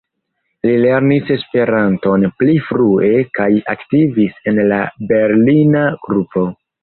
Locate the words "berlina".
5.13-5.85